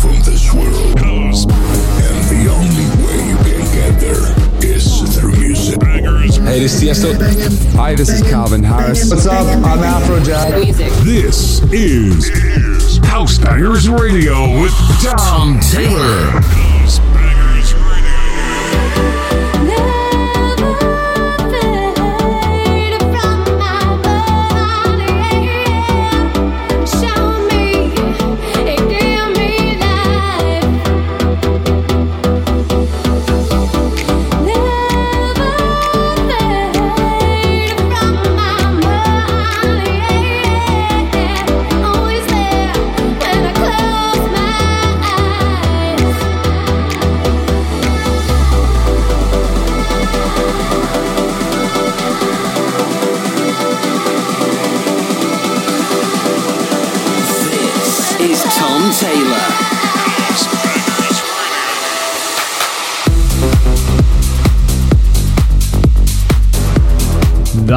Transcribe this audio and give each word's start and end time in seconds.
from 0.00 0.20
this 0.22 0.52
world. 0.54 0.98
And 1.00 1.34
the 2.30 2.46
only 2.50 2.86
way 3.04 3.18
you 3.28 3.36
can 3.36 3.64
get 3.74 3.98
there 4.00 4.26
is 4.64 5.18
through 5.18 5.36
music. 5.36 5.82
Hey, 5.82 6.60
this 6.60 6.80
is 6.80 6.88
Tiesto. 6.88 7.74
Hi, 7.74 7.94
this 7.94 8.08
is 8.08 8.22
Calvin 8.22 8.62
Harris. 8.62 9.10
What's 9.10 9.26
up? 9.26 9.46
I'm 9.64 9.78
Afrojack. 9.78 10.64
Music. 10.64 10.92
This 11.04 11.60
is 11.72 12.98
House 13.04 13.38
Bangers 13.38 13.88
Radio 13.88 14.60
with 14.62 14.72
Tom 15.02 15.58
Taylor. 15.60 16.40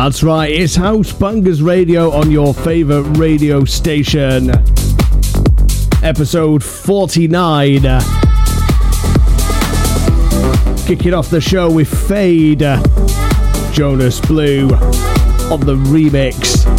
That's 0.03 0.23
right, 0.23 0.51
it's 0.51 0.75
House 0.75 1.11
Bangers 1.11 1.61
Radio 1.61 2.09
on 2.09 2.31
your 2.31 2.55
favourite 2.55 3.05
radio 3.19 3.63
station. 3.65 4.49
Episode 6.01 6.63
49. 6.63 7.81
Kicking 10.87 11.13
off 11.13 11.29
the 11.29 11.39
show 11.39 11.69
with 11.69 11.87
Fade, 12.07 12.61
Jonas 13.73 14.19
Blue 14.21 14.69
on 15.51 15.59
the 15.59 15.75
remix. 15.75 16.70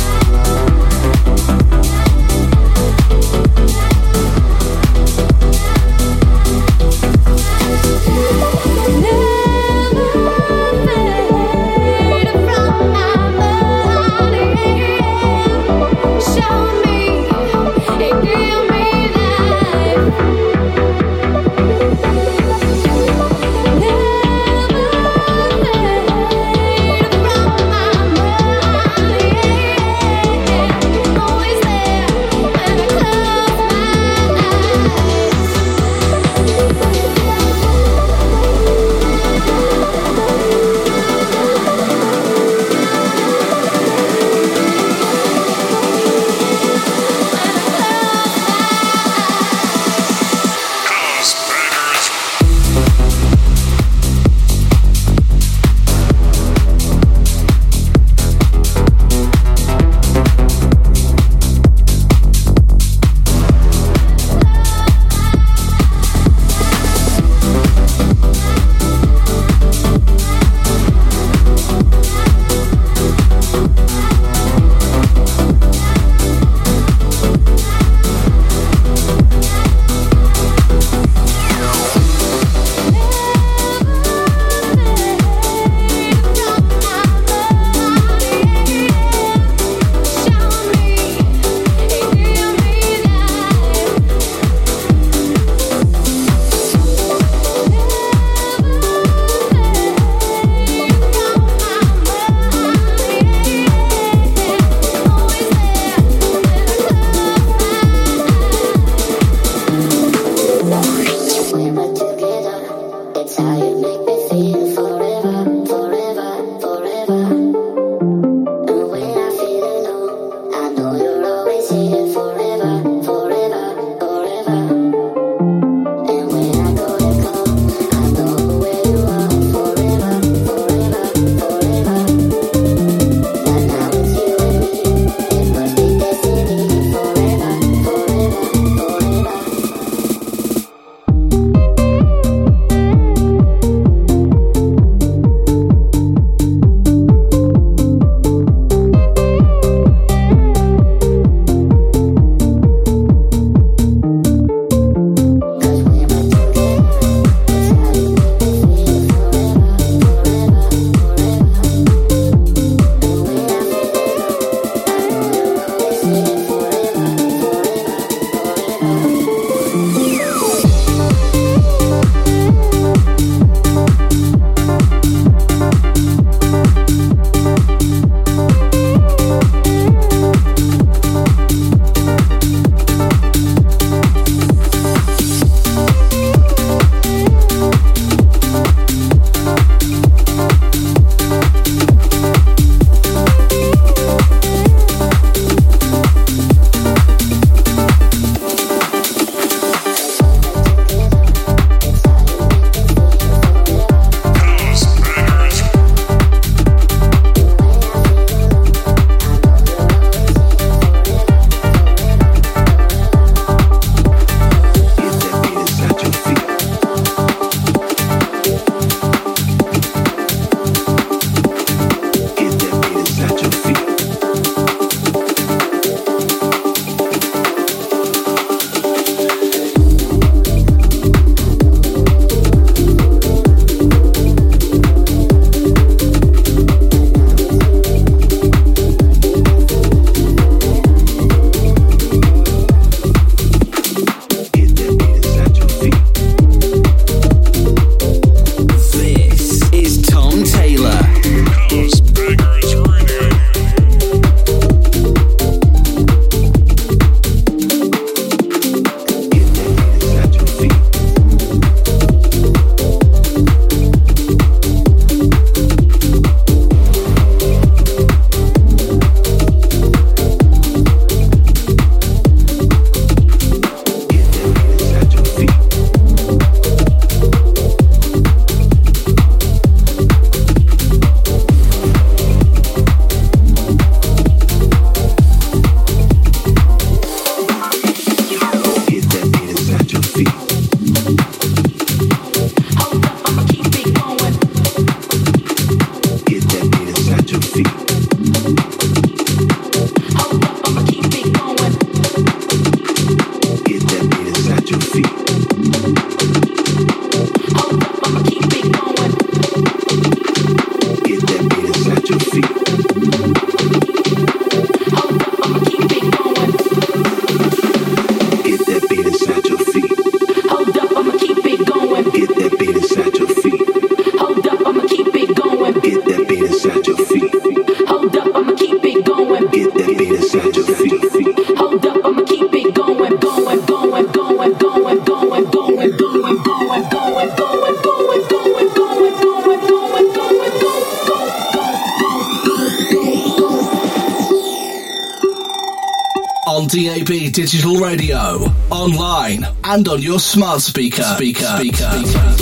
Your 350.02 350.18
smart 350.18 350.60
speaker. 350.60 351.02
Speaker. 351.02 351.44
Speaker. 351.44 352.04
speaker. 352.04 352.41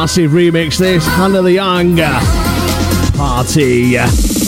Massive 0.00 0.30
remix 0.30 0.78
this 0.78 1.06
Hannah 1.06 1.42
the 1.42 1.52
Young 1.52 1.98
Party. 3.18 4.39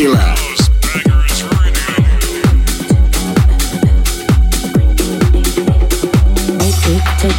Take 0.00 0.08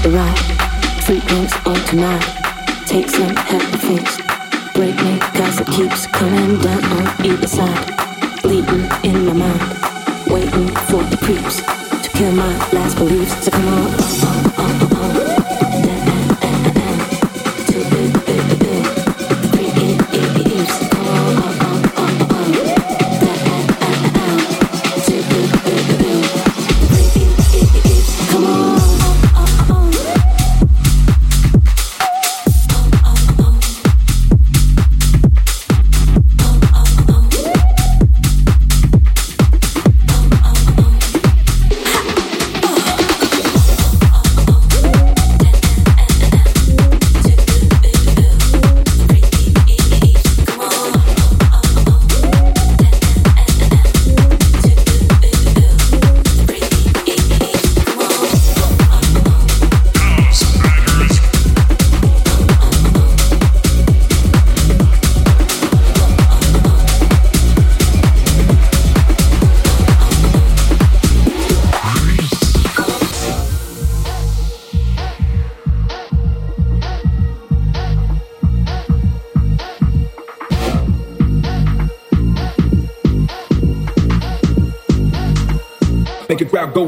the 0.03 0.11
ride, 0.11 0.37
frequency 1.01 1.57
on 1.65 1.75
tonight. 1.87 2.21
Take 2.85 3.09
some 3.09 3.35
happy 3.35 3.77
face. 3.77 4.17
Break 4.75 4.95
me, 4.97 5.17
cause 5.33 5.59
it 5.59 5.67
keeps 5.69 6.05
coming 6.05 6.59
down 6.59 6.83
on 6.83 7.25
either 7.25 7.47
side. 7.47 8.41
Bleeding 8.43 8.87
in 9.03 9.25
my 9.25 9.33
mind, 9.33 9.61
waiting 10.27 10.67
for 10.85 11.01
the 11.01 11.17
creeps 11.17 11.63
to 12.03 12.09
kill 12.15 12.31
my 12.33 12.55
last 12.73 12.95
beliefs. 12.99 13.43
So 13.43 13.49
come 13.49 13.67
on. 13.69 14.79
go 14.79 14.90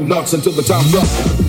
nuts 0.08 0.32
until 0.32 0.52
the 0.52 0.62
time's 0.62 0.94
up. 0.94 1.43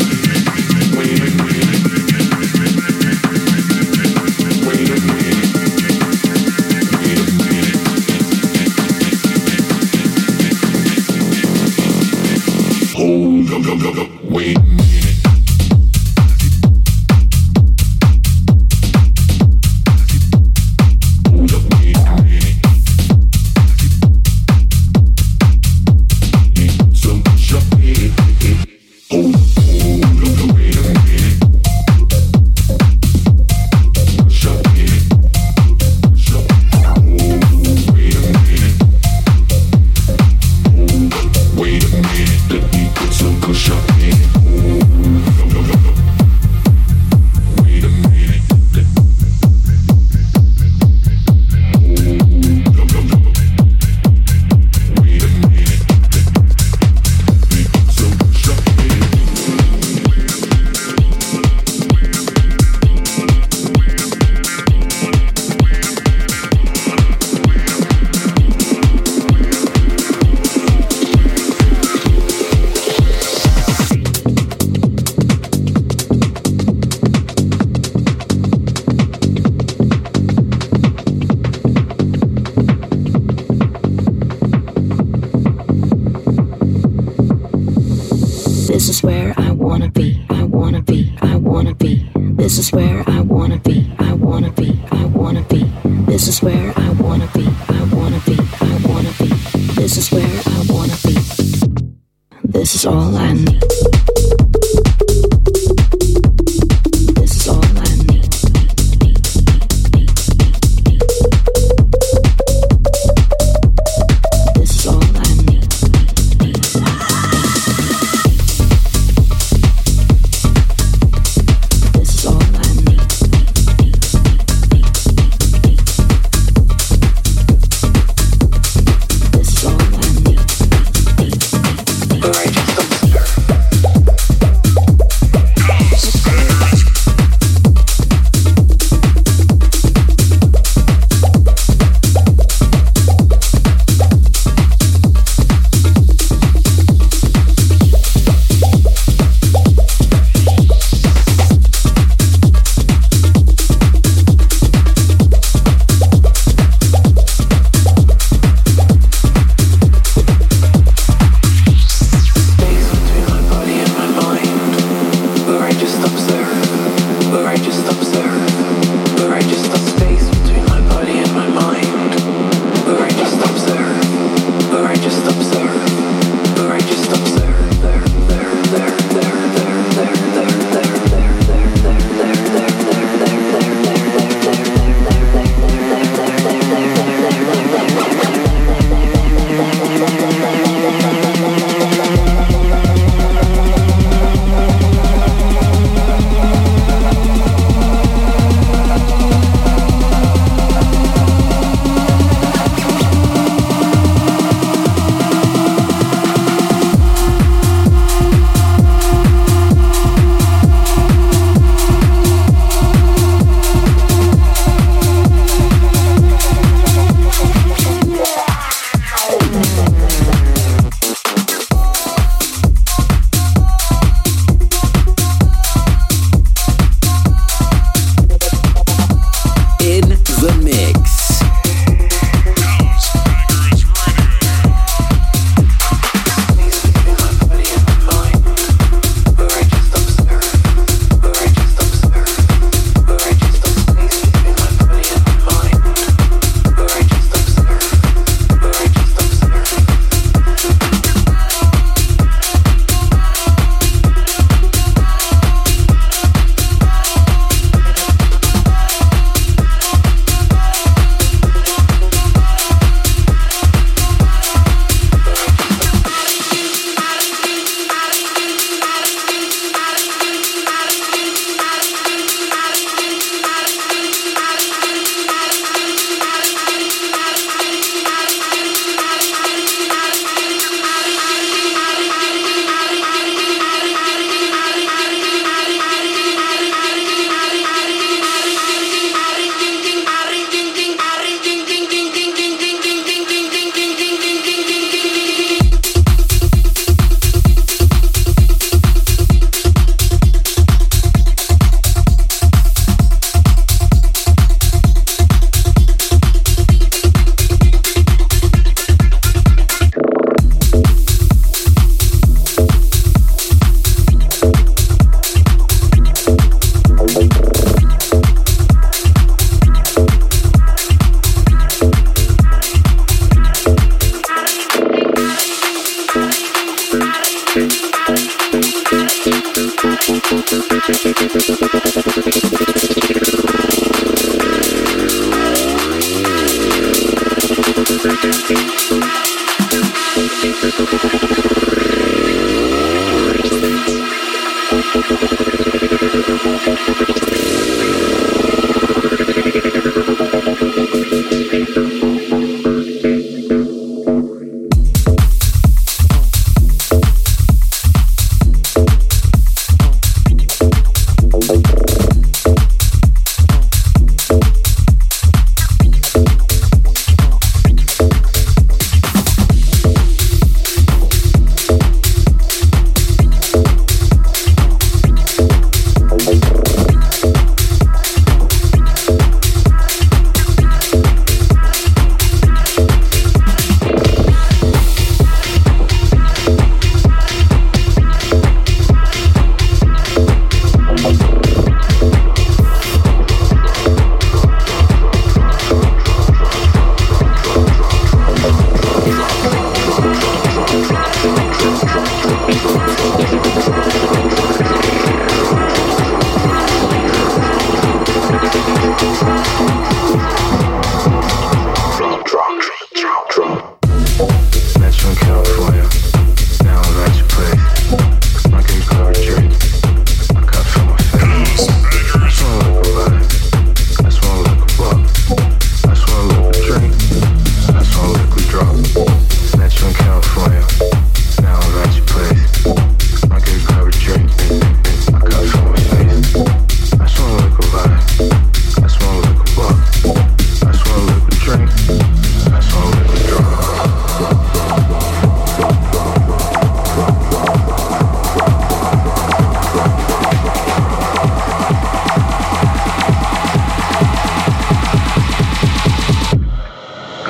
When 0.00 1.08
you 1.08 1.49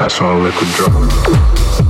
that's 0.01 0.19
all 0.23 0.43
they 0.43 0.51
could 0.53 0.69
drop. 0.69 1.90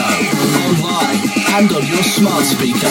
radio, 0.00 0.32
online, 0.66 1.28
and 1.54 1.72
on 1.72 1.86
your 1.86 2.02
smart 2.02 2.44
speaker. 2.44 2.88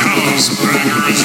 House 0.00 0.48
Bangers. 0.60 1.24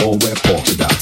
All 0.00 0.16
polka 0.42 0.76
dots. 0.76 1.01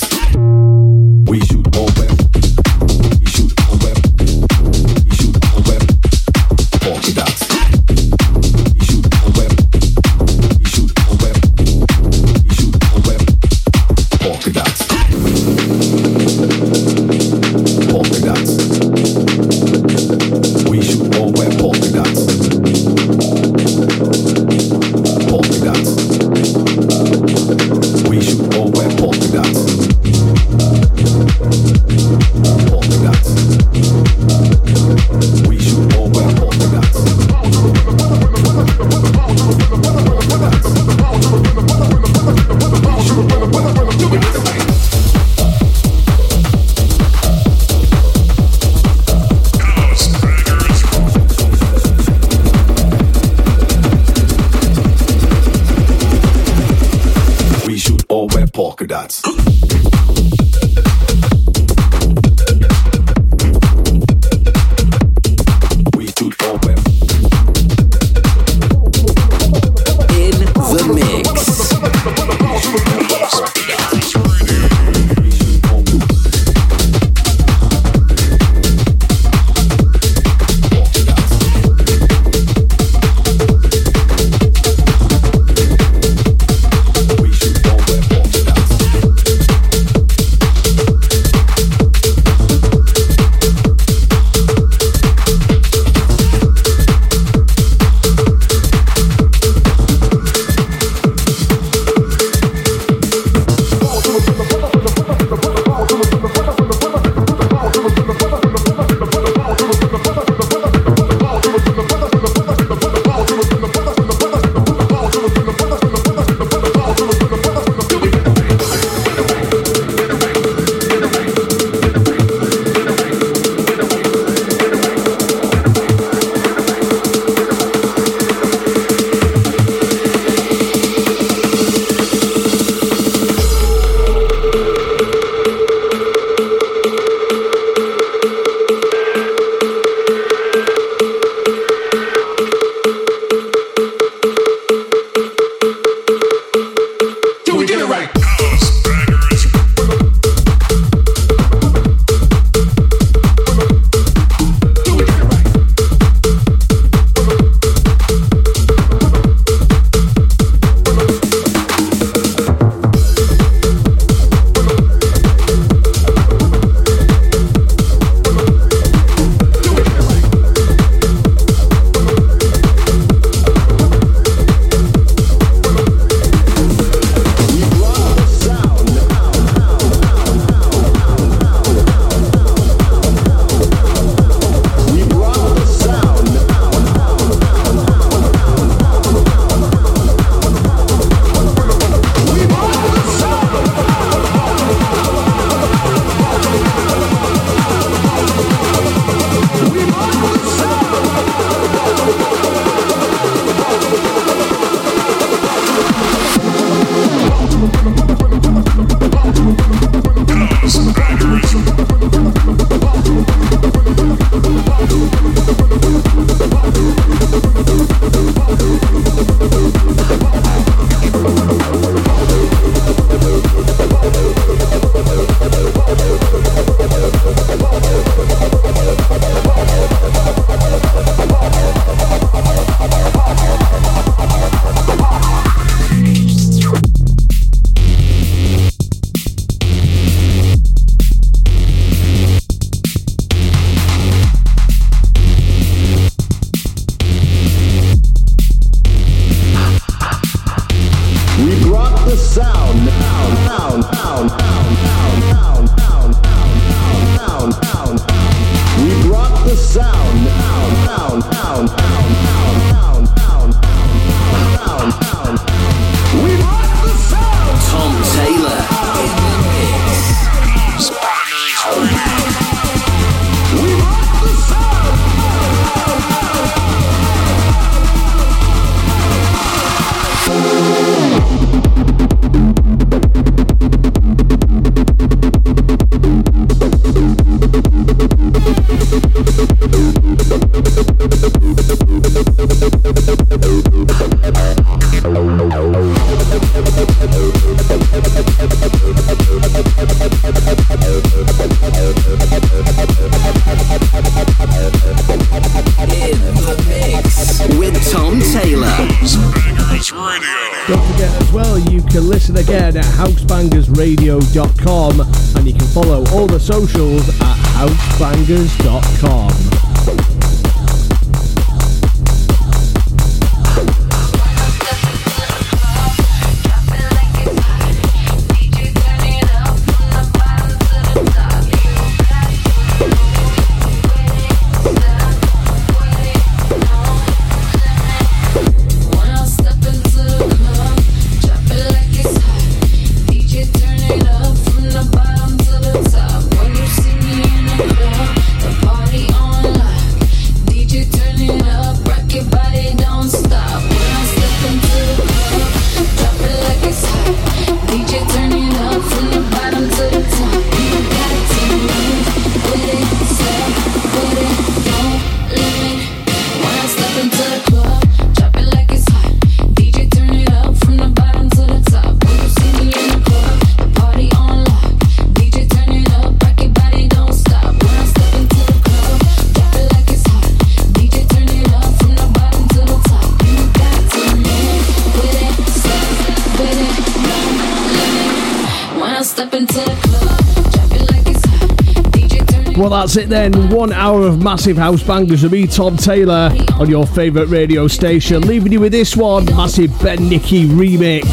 That's 392.80 392.96
it 392.96 393.10
then. 393.10 393.50
One 393.50 393.74
hour 393.74 394.06
of 394.06 394.22
massive 394.22 394.56
house 394.56 394.82
bangers 394.82 395.22
with 395.22 395.32
me, 395.32 395.46
Tom 395.46 395.76
Taylor, 395.76 396.30
on 396.58 396.70
your 396.70 396.86
favourite 396.86 397.28
radio 397.28 397.68
station. 397.68 398.22
Leaving 398.22 398.52
you 398.52 398.60
with 398.60 398.72
this 398.72 398.96
one 398.96 399.26
massive 399.26 399.78
Ben 399.82 400.08
Nicky 400.08 400.46
remix. 400.46 401.04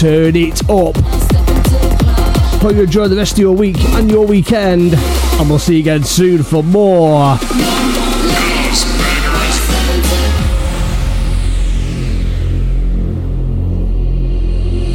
Turn 0.00 0.34
it 0.34 0.68
up. 0.68 0.96
step 0.96 1.48
into 1.48 1.70
the 1.70 1.96
club. 2.00 2.62
Hope 2.62 2.74
you 2.74 2.82
enjoy 2.82 3.06
the 3.06 3.14
rest 3.14 3.34
of 3.34 3.38
your 3.38 3.54
week 3.54 3.78
and 3.78 4.10
your 4.10 4.26
weekend. 4.26 4.94
And 4.94 5.48
we'll 5.48 5.60
see 5.60 5.74
you 5.74 5.80
again 5.82 6.02
soon 6.02 6.42
for 6.42 6.64
more. 6.64 7.36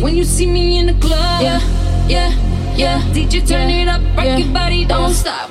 When 0.02 0.18
you 0.18 0.26
see 0.26 0.48
me 0.48 0.80
in 0.80 0.88
the 0.88 0.96
club, 0.96 1.42
yeah, 1.42 1.62
yeah, 2.10 2.76
yeah. 2.76 3.00
DJ 3.14 3.48
turn 3.48 3.70
it 3.70 3.88
up, 3.88 4.02
rock 4.18 4.38
your 4.38 4.54
body, 4.54 4.84
don't 4.84 5.14
stop. 5.14 5.43